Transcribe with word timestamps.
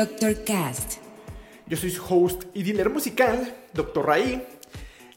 Dr. 0.00 0.44
Cast. 0.44 0.94
Yo 1.66 1.76
soy 1.76 1.90
su 1.90 2.02
host 2.02 2.44
y 2.54 2.62
dealer 2.62 2.88
musical, 2.88 3.54
Dr. 3.74 4.06
Raí. 4.06 4.48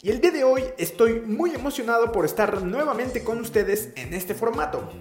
Y 0.02 0.10
el 0.10 0.20
día 0.20 0.32
de 0.32 0.44
hoy 0.44 0.62
estoy 0.78 1.22
muy 1.22 1.56
emocionado 1.56 2.12
por 2.12 2.26
estar 2.26 2.62
nuevamente 2.64 3.24
con 3.24 3.40
ustedes 3.40 3.94
en 3.96 4.14
este 4.14 4.34
formato. 4.34 4.92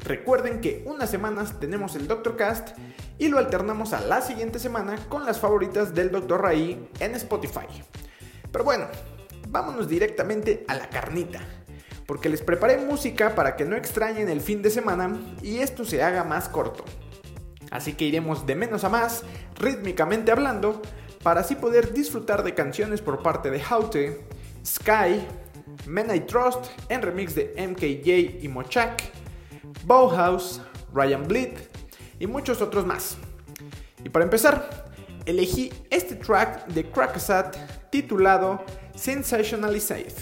Recuerden 0.00 0.60
que 0.60 0.82
unas 0.84 1.08
semanas 1.08 1.58
tenemos 1.58 1.96
el 1.96 2.08
Dr. 2.08 2.36
Cast 2.36 2.76
y 3.18 3.28
lo 3.28 3.38
alternamos 3.38 3.94
a 3.94 4.02
la 4.02 4.20
siguiente 4.20 4.58
semana 4.58 4.96
con 5.08 5.24
las 5.24 5.40
favoritas 5.40 5.94
del 5.94 6.10
Dr. 6.10 6.42
Raí 6.42 6.90
en 7.00 7.14
Spotify. 7.14 7.66
Pero 8.52 8.64
bueno, 8.64 8.84
vámonos 9.48 9.88
directamente 9.88 10.66
a 10.68 10.74
la 10.74 10.90
carnita 10.90 11.40
porque 12.06 12.28
les 12.28 12.42
preparé 12.42 12.76
música 12.76 13.34
para 13.34 13.56
que 13.56 13.64
no 13.64 13.76
extrañen 13.76 14.28
el 14.28 14.42
fin 14.42 14.60
de 14.60 14.68
semana 14.68 15.18
y 15.40 15.60
esto 15.60 15.86
se 15.86 16.02
haga 16.02 16.22
más 16.22 16.50
corto. 16.50 16.84
Así 17.72 17.94
que 17.94 18.04
iremos 18.04 18.46
de 18.46 18.54
menos 18.54 18.84
a 18.84 18.90
más, 18.90 19.24
rítmicamente 19.58 20.30
hablando, 20.30 20.82
para 21.22 21.40
así 21.40 21.56
poder 21.56 21.94
disfrutar 21.94 22.44
de 22.44 22.54
canciones 22.54 23.00
por 23.00 23.22
parte 23.22 23.50
de 23.50 23.62
Haute, 23.62 24.26
Sky, 24.64 25.26
Men 25.86 26.14
I 26.14 26.20
Trust 26.20 26.66
en 26.90 27.00
remix 27.00 27.34
de 27.34 27.54
MKJ 27.56 28.44
y 28.44 28.48
Mochak, 28.48 29.02
Bauhaus, 29.86 30.60
Ryan 30.92 31.26
Bleed 31.26 31.54
y 32.20 32.26
muchos 32.26 32.60
otros 32.60 32.84
más. 32.84 33.16
Y 34.04 34.10
para 34.10 34.26
empezar, 34.26 34.92
elegí 35.24 35.72
este 35.88 36.16
track 36.16 36.66
de 36.66 36.90
Crackasat 36.90 37.56
titulado 37.90 38.62
Sensationalized, 38.94 40.12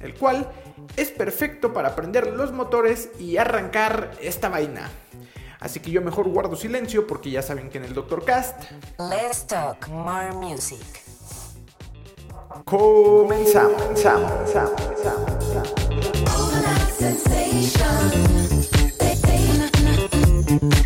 el 0.00 0.14
cual 0.14 0.50
es 0.96 1.10
perfecto 1.10 1.74
para 1.74 1.94
prender 1.94 2.28
los 2.28 2.52
motores 2.52 3.10
y 3.18 3.36
arrancar 3.36 4.12
esta 4.22 4.48
vaina. 4.48 4.90
Así 5.66 5.80
que 5.80 5.90
yo 5.90 6.00
mejor 6.00 6.28
guardo 6.28 6.54
silencio 6.54 7.08
porque 7.08 7.28
ya 7.28 7.42
saben 7.42 7.68
que 7.70 7.78
en 7.78 7.84
el 7.86 7.92
Doctor 7.92 8.24
Cast 8.24 8.70
Let's 9.00 9.48
talk 9.48 9.88
more 9.88 10.30
music. 10.30 10.78
comenzamos. 12.64 13.82
comenzamos, 13.82 14.32
comenzamos, 14.32 14.80
comenzamos, 14.80 15.32
comenzamos. 20.54 20.85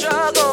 Struggle, 0.00 0.49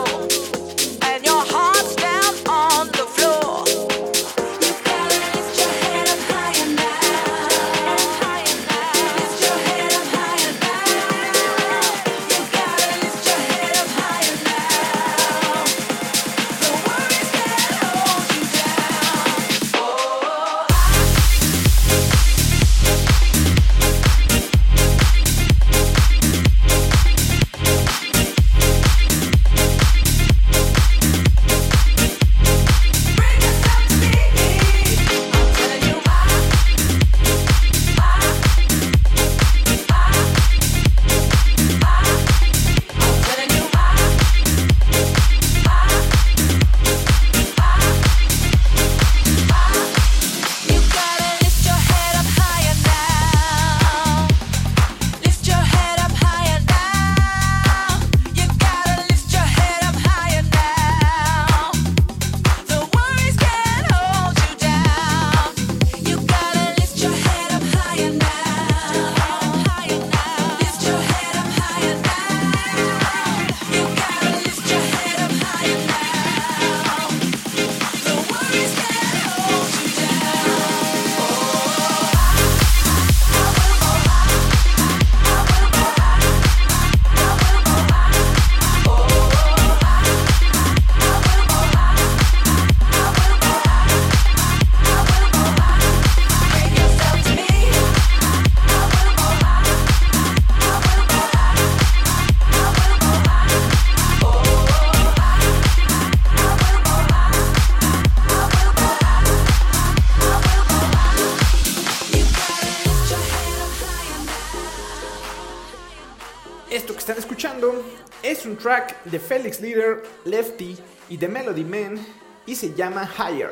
están 117.07 117.19
escuchando 117.19 117.85
es 118.21 118.45
un 118.45 118.57
track 118.57 119.01
de 119.05 119.17
Felix 119.17 119.61
Leader, 119.61 120.03
Lefty 120.25 120.77
y 121.07 121.17
The 121.17 121.29
Melody 121.29 121.63
Man 121.63 122.05
y 122.45 122.53
se 122.53 122.73
llama 122.73 123.09
Higher. 123.17 123.51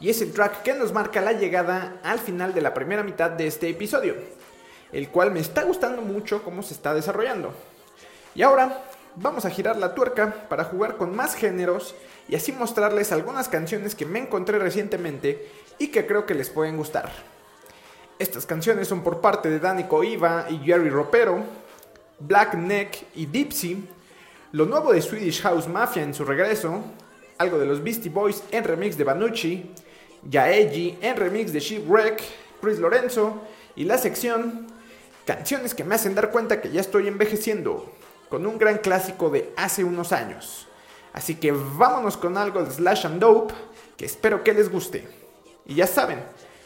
Y 0.00 0.08
es 0.08 0.22
el 0.22 0.32
track 0.32 0.62
que 0.62 0.72
nos 0.72 0.90
marca 0.90 1.20
la 1.20 1.32
llegada 1.32 2.00
al 2.02 2.18
final 2.18 2.54
de 2.54 2.62
la 2.62 2.72
primera 2.72 3.02
mitad 3.02 3.32
de 3.32 3.46
este 3.46 3.68
episodio, 3.68 4.14
el 4.92 5.10
cual 5.10 5.30
me 5.30 5.40
está 5.40 5.62
gustando 5.64 6.00
mucho 6.00 6.42
cómo 6.42 6.62
se 6.62 6.72
está 6.72 6.94
desarrollando. 6.94 7.52
Y 8.34 8.40
ahora 8.40 8.82
vamos 9.14 9.44
a 9.44 9.50
girar 9.50 9.76
la 9.76 9.94
tuerca 9.94 10.48
para 10.48 10.64
jugar 10.64 10.96
con 10.96 11.14
más 11.14 11.34
géneros 11.34 11.94
y 12.30 12.34
así 12.34 12.50
mostrarles 12.50 13.12
algunas 13.12 13.50
canciones 13.50 13.94
que 13.94 14.06
me 14.06 14.20
encontré 14.20 14.58
recientemente 14.58 15.50
y 15.76 15.88
que 15.88 16.06
creo 16.06 16.24
que 16.24 16.34
les 16.34 16.48
pueden 16.48 16.78
gustar. 16.78 17.10
Estas 18.18 18.46
canciones 18.46 18.88
son 18.88 19.02
por 19.02 19.20
parte 19.20 19.50
de 19.50 19.60
Danny 19.60 19.84
Coiva 19.84 20.46
y 20.48 20.60
Jerry 20.60 20.88
Ropero, 20.88 21.44
Black 22.20 22.54
Neck 22.54 23.06
y 23.14 23.26
Dipsy, 23.26 23.84
lo 24.52 24.66
nuevo 24.66 24.92
de 24.92 25.02
Swedish 25.02 25.42
House 25.42 25.68
Mafia 25.68 26.02
en 26.02 26.14
su 26.14 26.24
regreso, 26.24 26.82
algo 27.38 27.58
de 27.58 27.66
los 27.66 27.82
Beastie 27.82 28.10
Boys 28.10 28.42
en 28.50 28.64
remix 28.64 28.96
de 28.96 29.04
Banucci, 29.04 29.70
Yaeji 30.28 30.98
en 31.00 31.16
remix 31.16 31.52
de 31.52 31.60
Shipwreck, 31.60 32.22
Chris 32.60 32.78
Lorenzo 32.78 33.42
y 33.74 33.84
la 33.84 33.98
sección 33.98 34.68
Canciones 35.30 35.74
que 35.74 35.84
me 35.84 35.94
hacen 35.94 36.16
dar 36.16 36.32
cuenta 36.32 36.60
que 36.60 36.70
ya 36.70 36.80
estoy 36.80 37.06
envejeciendo, 37.06 37.92
con 38.28 38.46
un 38.46 38.58
gran 38.58 38.78
clásico 38.78 39.30
de 39.30 39.52
hace 39.56 39.84
unos 39.84 40.12
años. 40.12 40.66
Así 41.12 41.36
que 41.36 41.52
vámonos 41.52 42.16
con 42.16 42.36
algo 42.36 42.64
de 42.64 42.70
Slash 42.72 43.06
and 43.06 43.20
Dope, 43.20 43.54
que 43.96 44.06
espero 44.06 44.42
que 44.42 44.54
les 44.54 44.68
guste. 44.68 45.06
Y 45.66 45.76
ya 45.76 45.86
saben, 45.86 46.20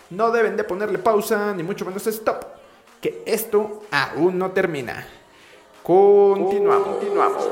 no 0.08 0.30
deben 0.30 0.56
de 0.56 0.64
ponerle 0.64 0.98
pausa, 0.98 1.52
ni 1.52 1.62
mucho 1.62 1.84
menos 1.84 2.06
stop, 2.06 2.44
que 3.02 3.22
esto 3.26 3.82
aún 3.90 4.38
no 4.38 4.52
termina. 4.52 5.06
Continuamos. 5.85 6.97
Continuamos. 6.97 7.44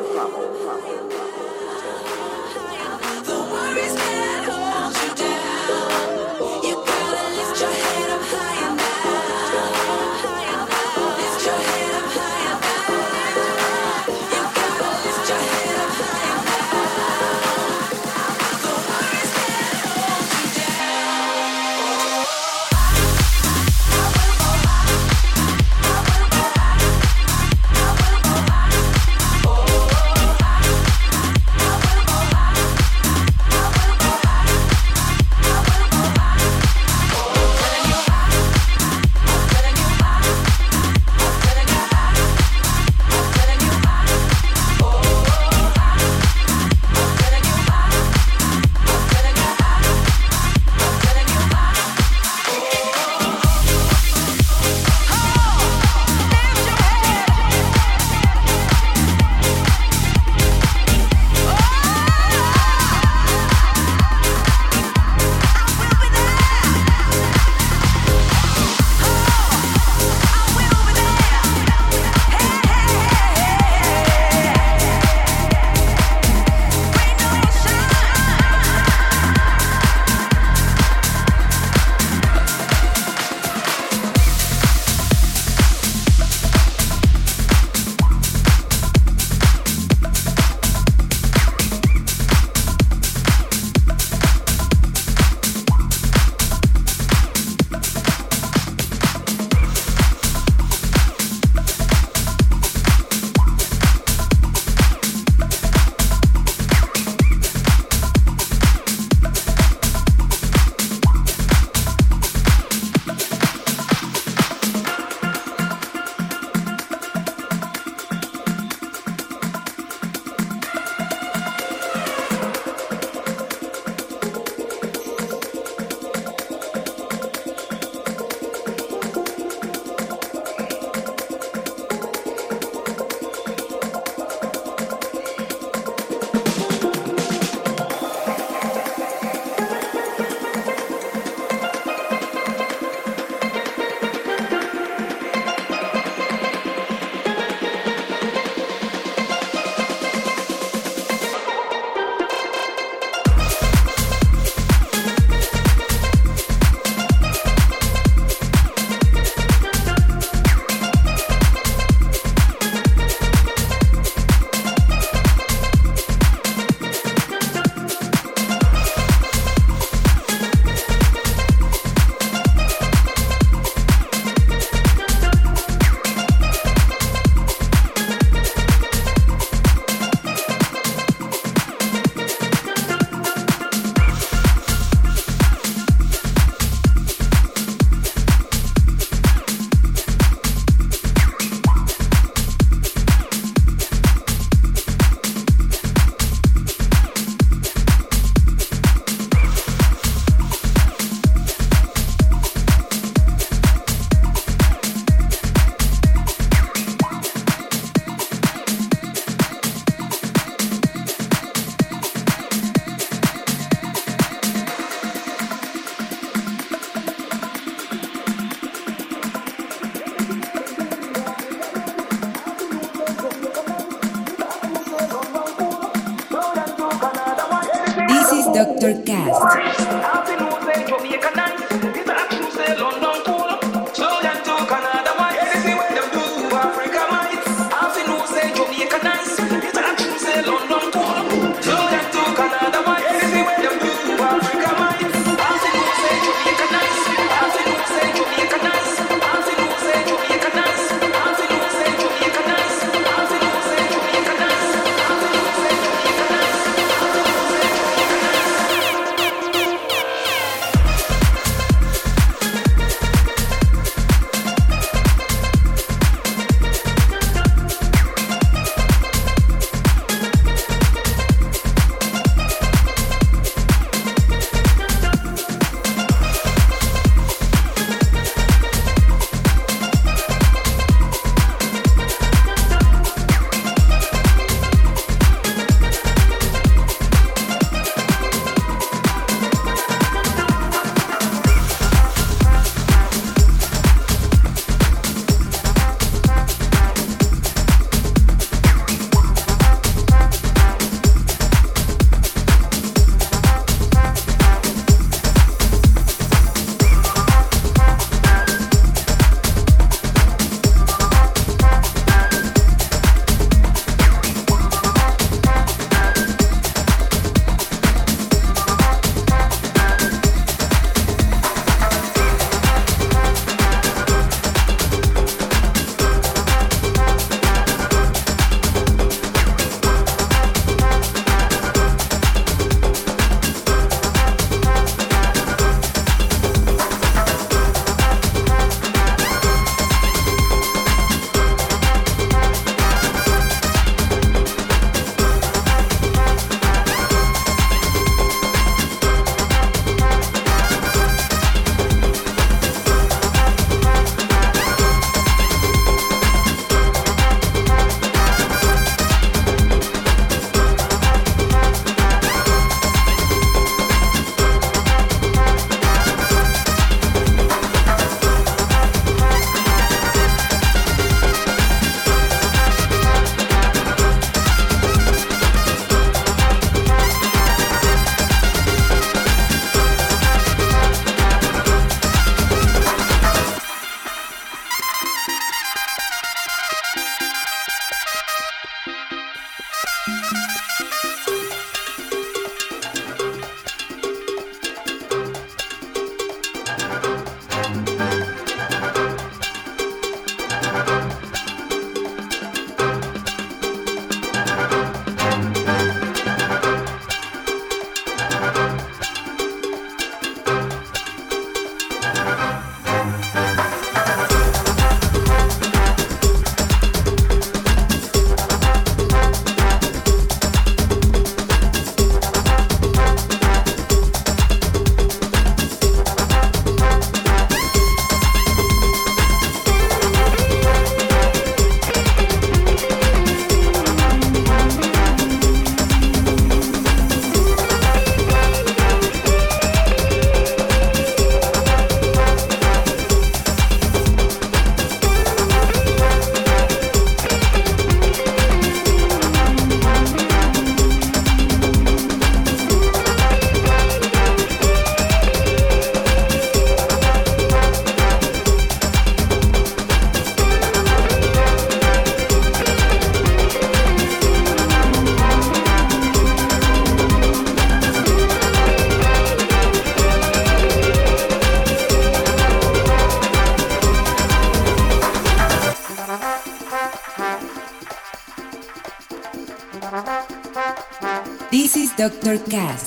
Forecast. 482.32 482.81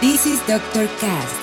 This 0.00 0.24
is 0.24 0.40
Dr. 0.46 0.86
Cast. 0.96 1.40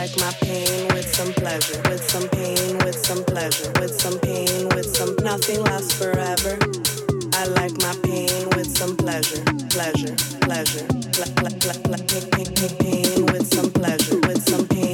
like 0.00 0.16
my 0.16 0.32
pain 0.40 0.88
with 0.94 1.14
some 1.14 1.30
pleasure, 1.34 1.78
with 1.90 2.02
some 2.02 2.26
pain, 2.30 2.78
with 2.78 2.96
some 2.96 3.22
pleasure, 3.22 3.70
with 3.78 3.92
some 4.00 4.18
pain, 4.20 4.66
with 4.70 4.86
some 4.96 5.14
nothing 5.22 5.60
lasts 5.62 5.92
forever. 5.92 6.56
I 7.34 7.44
like 7.44 7.76
my 7.82 7.94
pain 8.02 8.48
with 8.56 8.66
some 8.78 8.96
pleasure, 8.96 9.44
pleasure, 9.68 10.16
pleasure, 10.40 10.86
pl- 11.12 11.34
pl- 11.36 11.52
pain 12.78 13.26
with 13.26 13.46
some 13.54 13.70
pleasure, 13.72 14.18
with 14.20 14.42
some 14.48 14.66
pain. 14.68 14.89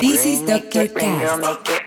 This 0.00 0.24
is 0.24 0.40
Dr. 0.48 0.88
Cast. 0.88 1.83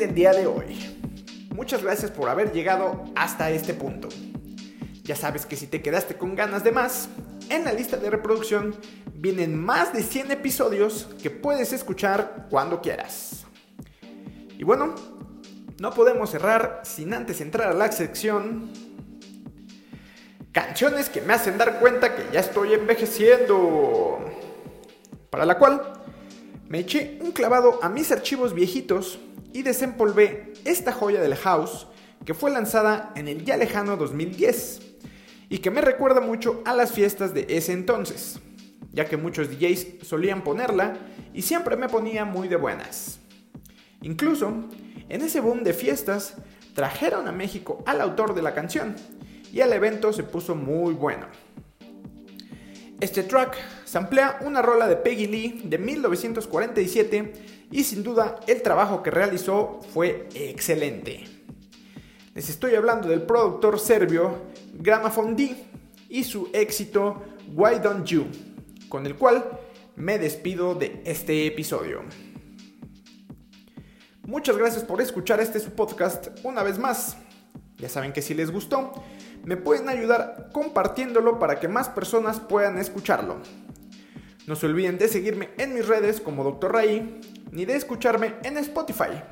del 0.00 0.14
día 0.14 0.32
de 0.32 0.46
hoy. 0.46 0.96
Muchas 1.54 1.82
gracias 1.82 2.10
por 2.10 2.30
haber 2.30 2.52
llegado 2.52 3.04
hasta 3.14 3.50
este 3.50 3.74
punto. 3.74 4.08
Ya 5.02 5.14
sabes 5.14 5.44
que 5.44 5.56
si 5.56 5.66
te 5.66 5.82
quedaste 5.82 6.16
con 6.16 6.34
ganas 6.34 6.64
de 6.64 6.72
más, 6.72 7.10
en 7.50 7.64
la 7.64 7.72
lista 7.74 7.98
de 7.98 8.08
reproducción 8.08 8.74
vienen 9.14 9.62
más 9.62 9.92
de 9.92 10.02
100 10.02 10.30
episodios 10.30 11.08
que 11.22 11.28
puedes 11.28 11.74
escuchar 11.74 12.46
cuando 12.48 12.80
quieras. 12.80 13.44
Y 14.56 14.64
bueno, 14.64 14.94
no 15.78 15.90
podemos 15.90 16.30
cerrar 16.30 16.80
sin 16.84 17.12
antes 17.12 17.42
entrar 17.42 17.68
a 17.68 17.74
la 17.74 17.92
sección 17.92 18.70
Canciones 20.52 21.08
que 21.08 21.20
me 21.20 21.32
hacen 21.32 21.58
dar 21.58 21.78
cuenta 21.78 22.16
que 22.16 22.24
ya 22.32 22.40
estoy 22.40 22.72
envejeciendo. 22.72 24.18
Para 25.30 25.44
la 25.44 25.56
cual 25.56 25.80
me 26.68 26.80
eché 26.80 27.18
un 27.20 27.30
clavado 27.30 27.78
a 27.82 27.88
mis 27.88 28.10
archivos 28.10 28.52
viejitos 28.52 29.20
y 29.52 29.62
desempolvé 29.62 30.52
esta 30.64 30.92
joya 30.92 31.20
del 31.20 31.34
house 31.36 31.86
que 32.24 32.34
fue 32.34 32.50
lanzada 32.50 33.12
en 33.16 33.28
el 33.28 33.44
ya 33.44 33.56
lejano 33.56 33.96
2010 33.96 34.80
y 35.48 35.58
que 35.58 35.70
me 35.70 35.80
recuerda 35.80 36.20
mucho 36.20 36.62
a 36.64 36.74
las 36.74 36.92
fiestas 36.92 37.34
de 37.34 37.46
ese 37.48 37.72
entonces, 37.72 38.38
ya 38.92 39.06
que 39.06 39.16
muchos 39.16 39.50
DJs 39.50 40.06
solían 40.06 40.44
ponerla 40.44 40.96
y 41.34 41.42
siempre 41.42 41.76
me 41.76 41.88
ponía 41.88 42.24
muy 42.24 42.48
de 42.48 42.56
buenas. 42.56 43.20
Incluso, 44.02 44.52
en 45.08 45.22
ese 45.22 45.40
boom 45.40 45.64
de 45.64 45.72
fiestas, 45.72 46.34
trajeron 46.74 47.26
a 47.26 47.32
México 47.32 47.82
al 47.86 48.00
autor 48.00 48.34
de 48.34 48.42
la 48.42 48.54
canción 48.54 48.94
y 49.52 49.60
el 49.60 49.72
evento 49.72 50.12
se 50.12 50.22
puso 50.22 50.54
muy 50.54 50.94
bueno. 50.94 51.26
Este 53.00 53.22
track 53.22 53.56
se 53.84 53.92
samplea 53.92 54.38
una 54.42 54.62
rola 54.62 54.86
de 54.86 54.96
Peggy 54.96 55.26
Lee 55.26 55.62
de 55.64 55.78
1947 55.78 57.59
y 57.70 57.84
sin 57.84 58.02
duda 58.02 58.40
el 58.46 58.62
trabajo 58.62 59.02
que 59.02 59.10
realizó 59.10 59.80
fue 59.92 60.28
excelente. 60.34 61.24
Les 62.34 62.48
estoy 62.48 62.74
hablando 62.74 63.08
del 63.08 63.22
productor 63.22 63.78
serbio 63.78 64.46
Gramophone 64.74 65.34
D 65.34 65.56
y 66.08 66.24
su 66.24 66.48
éxito 66.52 67.22
Why 67.54 67.78
Don't 67.82 68.06
You, 68.06 68.26
con 68.88 69.06
el 69.06 69.16
cual 69.16 69.44
me 69.96 70.18
despido 70.18 70.74
de 70.74 71.02
este 71.04 71.46
episodio. 71.46 72.02
Muchas 74.22 74.56
gracias 74.56 74.84
por 74.84 75.00
escuchar 75.00 75.40
este 75.40 75.58
su 75.58 75.70
podcast 75.72 76.28
una 76.44 76.62
vez 76.62 76.78
más. 76.78 77.16
Ya 77.78 77.88
saben 77.88 78.12
que 78.12 78.22
si 78.22 78.34
les 78.34 78.50
gustó, 78.50 78.92
me 79.44 79.56
pueden 79.56 79.88
ayudar 79.88 80.50
compartiéndolo 80.52 81.38
para 81.38 81.58
que 81.58 81.66
más 81.66 81.88
personas 81.88 82.40
puedan 82.40 82.78
escucharlo. 82.78 83.38
No 84.46 84.56
se 84.56 84.66
olviden 84.66 84.98
de 84.98 85.08
seguirme 85.08 85.50
en 85.58 85.74
mis 85.74 85.86
redes 85.86 86.20
como 86.20 86.44
Dr. 86.44 86.72
Ray, 86.72 87.20
ni 87.52 87.64
de 87.64 87.76
escucharme 87.76 88.34
en 88.42 88.56
Spotify, 88.58 89.22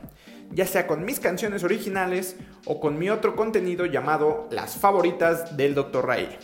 ya 0.51 0.67
sea 0.67 0.87
con 0.87 1.05
mis 1.05 1.21
canciones 1.21 1.65
originales 1.65 2.37
o 2.65 2.81
con 2.81 2.99
mi 2.99 3.11
otro 3.11 3.37
contenido 3.37 3.87
llamado 3.87 4.49
Las 4.51 4.77
favoritas 4.77 5.57
del 5.57 5.75
Dr. 5.75 6.07
Ray. 6.07 6.39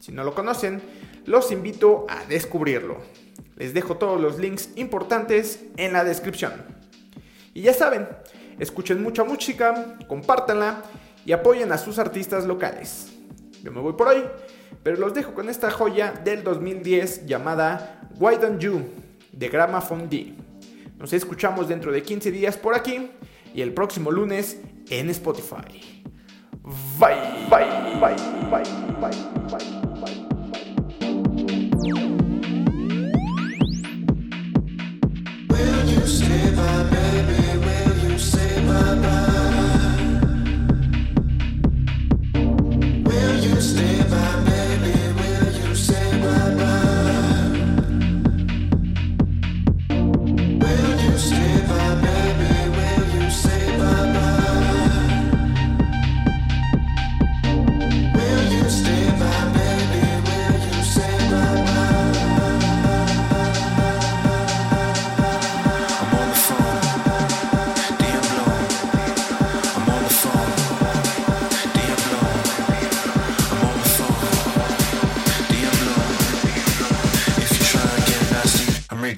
Si 0.00 0.12
no 0.12 0.24
lo 0.24 0.34
conocen, 0.34 0.82
los 1.26 1.50
invito 1.52 2.06
a 2.08 2.24
descubrirlo. 2.24 2.98
Les 3.56 3.72
dejo 3.72 3.96
todos 3.96 4.20
los 4.20 4.38
links 4.38 4.70
importantes 4.76 5.64
en 5.76 5.92
la 5.92 6.04
descripción. 6.04 6.52
Y 7.54 7.62
ya 7.62 7.72
saben, 7.72 8.08
escuchen 8.58 9.02
mucha 9.02 9.24
música, 9.24 9.96
compártanla 10.08 10.82
y 11.24 11.32
apoyen 11.32 11.72
a 11.72 11.78
sus 11.78 11.98
artistas 11.98 12.44
locales. 12.44 13.12
Yo 13.62 13.72
me 13.72 13.80
voy 13.80 13.94
por 13.94 14.08
hoy, 14.08 14.24
pero 14.82 14.98
los 14.98 15.14
dejo 15.14 15.32
con 15.34 15.48
esta 15.48 15.70
joya 15.70 16.12
del 16.12 16.42
2010 16.42 17.26
llamada 17.26 18.10
Why 18.18 18.36
Don't 18.36 18.60
You 18.60 18.82
de 19.32 19.48
Gramophone 19.48 20.08
D. 20.08 20.43
Nos 21.04 21.12
escuchamos 21.12 21.68
dentro 21.68 21.92
de 21.92 22.02
15 22.02 22.30
días 22.30 22.56
por 22.56 22.74
aquí 22.74 23.10
y 23.54 23.60
el 23.60 23.74
próximo 23.74 24.10
lunes 24.10 24.62
en 24.88 25.10
Spotify. 25.10 25.78
Bye, 26.98 27.44
bye, 27.50 27.66
bye, 28.00 28.16
bye, 28.50 28.62
bye, 29.02 29.10
bye, 29.50 29.58
bye. 30.00 30.24
I'm 36.56 37.43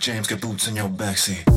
James, 0.07 0.29
got 0.29 0.41
boots 0.41 0.69
in 0.69 0.77
your 0.77 0.89
backseat. 0.89 1.56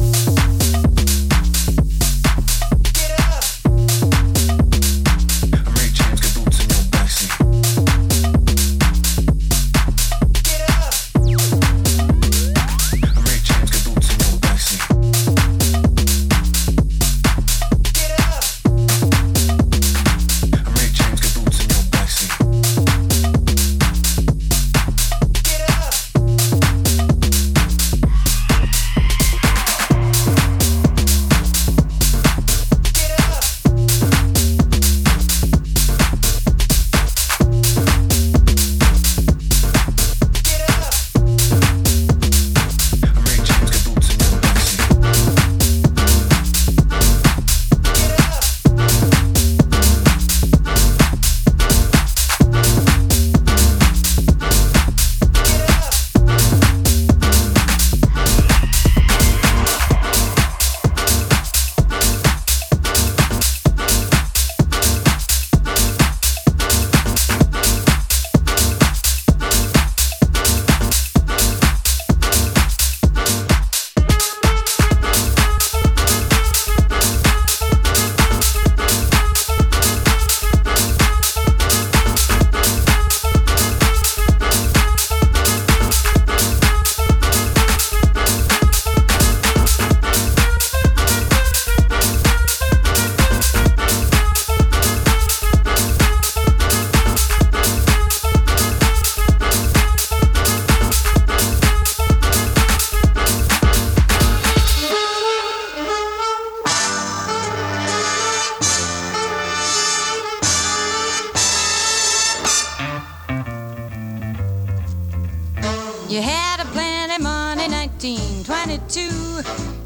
You 116.19 116.25
had 116.25 116.59
a 116.59 116.65
plenty 116.65 117.23
money, 117.23 117.69
1922. 117.69 118.99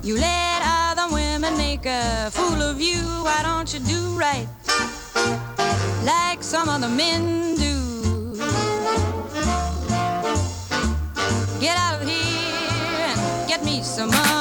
You 0.01 0.15
let 0.17 0.63
other 0.65 1.13
women 1.13 1.55
make 1.57 1.85
a 1.85 2.31
fool 2.31 2.59
of 2.59 2.81
you. 2.81 3.03
Why 3.21 3.43
don't 3.43 3.71
you 3.71 3.79
do 3.81 4.17
right 4.17 4.47
like 6.03 6.41
some 6.41 6.69
other 6.69 6.89
men 6.89 7.53
do? 7.53 8.33
Get 11.61 11.77
out 11.77 12.01
of 12.01 12.07
here 12.07 13.05
and 13.09 13.47
get 13.47 13.63
me 13.63 13.83
some 13.83 14.09
money. 14.09 14.32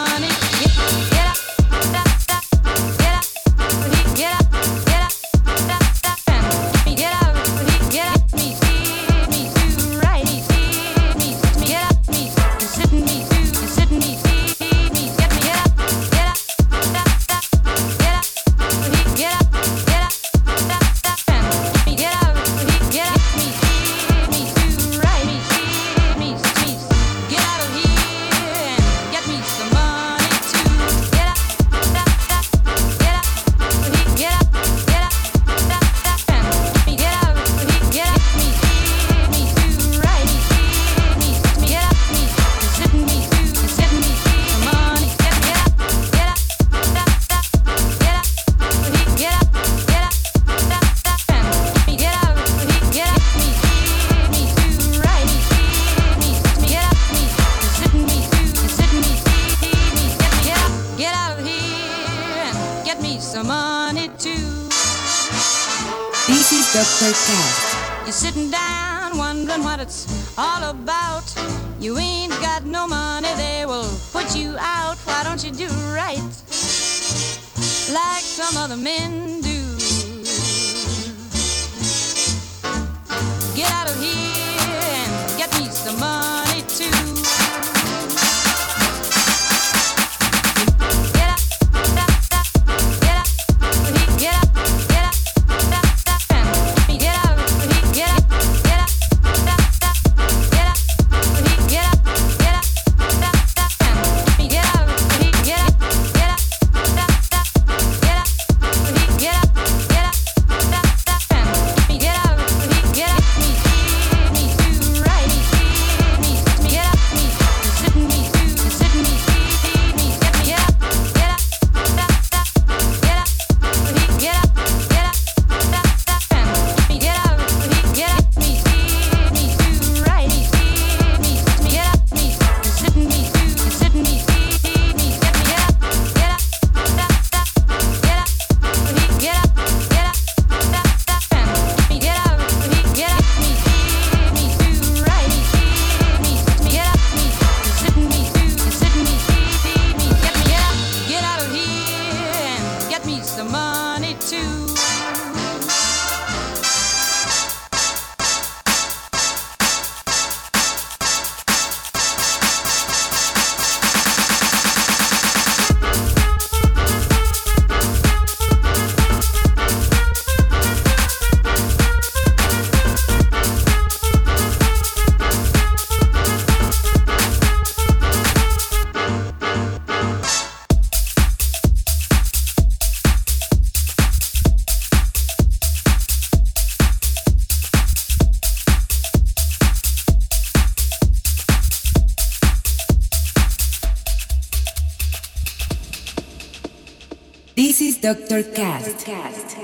Dr. 198.13 198.43
Cast. 198.43 199.07
Dr. 199.07 199.07
Cast. 199.07 199.62